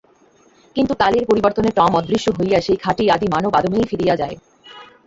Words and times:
কিন্তু 0.75 0.93
কালের 0.95 1.23
পরিবর্তনে 1.29 1.69
টম 1.77 1.91
অদৃশ্য 1.99 2.27
হইয়া 2.37 2.59
সেই 2.61 2.77
খাঁটি 2.83 3.03
আদি 3.09 3.27
মানব 3.33 3.51
আদমেই 3.59 3.89
ফিরিয়া 3.89 4.15
যায়। 4.21 4.35